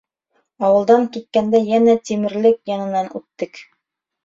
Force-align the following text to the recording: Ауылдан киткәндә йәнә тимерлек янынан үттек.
Ауылдан 0.69 1.05
киткәндә 1.17 1.61
йәнә 1.67 1.95
тимерлек 2.11 2.59
янынан 2.75 3.15
үттек. 3.23 3.65